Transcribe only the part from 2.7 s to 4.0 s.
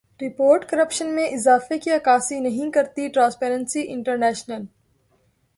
کرتی ٹرانسپیرنسی